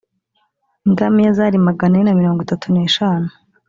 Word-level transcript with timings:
ingamiya 0.87 1.31
zari 1.37 1.57
magana 1.67 1.93
ane 1.97 2.05
na 2.07 2.17
mirongo 2.19 2.39
itatu 2.45 2.65
n 2.69 2.75
eshanu 2.85 3.29